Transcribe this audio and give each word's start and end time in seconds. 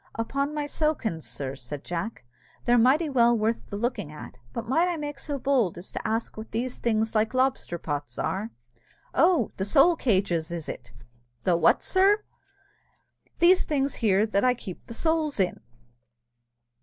"Upon 0.15 0.51
my 0.55 0.65
sowkins, 0.65 1.27
sir," 1.27 1.55
said 1.55 1.83
Jack, 1.83 2.23
"they're 2.63 2.75
mighty 2.79 3.07
well 3.07 3.37
worth 3.37 3.69
the 3.69 3.77
looking 3.77 4.11
at; 4.11 4.39
but 4.51 4.67
might 4.67 4.87
I 4.87 4.97
make 4.97 5.19
so 5.19 5.37
bold 5.37 5.77
as 5.77 5.91
to 5.91 6.07
ask 6.07 6.35
what 6.35 6.49
these 6.51 6.79
things 6.79 7.13
like 7.13 7.35
lobster 7.35 7.77
pots 7.77 8.17
are?" 8.17 8.49
"Oh! 9.13 9.51
the 9.57 9.63
Soul 9.63 9.95
Cages, 9.95 10.49
is 10.49 10.67
it?" 10.67 10.91
"The 11.43 11.55
what? 11.55 11.83
sir!" 11.83 12.23
"These 13.37 13.65
things 13.65 13.93
here 14.01 14.25
that 14.25 14.43
I 14.43 14.55
keep 14.55 14.85
the 14.85 14.95
souls 14.95 15.39
in." 15.39 15.59